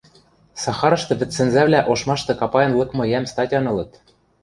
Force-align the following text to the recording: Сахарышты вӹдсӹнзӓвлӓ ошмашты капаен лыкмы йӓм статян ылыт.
Сахарышты 0.61 1.13
вӹдсӹнзӓвлӓ 1.19 1.79
ошмашты 1.91 2.33
капаен 2.39 2.73
лыкмы 2.79 3.03
йӓм 3.11 3.25
статян 3.31 3.65
ылыт. 3.71 3.91